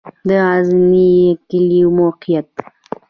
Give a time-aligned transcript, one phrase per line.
[0.27, 1.13] د غزنی
[1.49, 2.49] کلی موقعیت